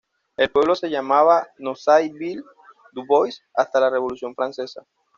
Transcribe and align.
El 0.35 0.49
pueblo 0.49 0.73
se 0.73 0.89
llamaba 0.89 1.47
Nozay-Ville 1.59 2.41
du 2.91 3.05
Bois, 3.05 3.39
hasta 3.53 3.81
la 3.81 3.91
revolución 3.91 4.33
francesa. 4.33 4.83